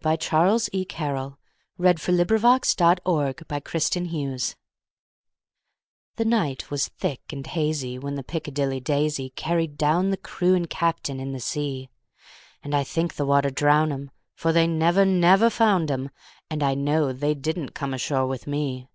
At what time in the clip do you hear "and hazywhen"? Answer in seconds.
7.32-8.14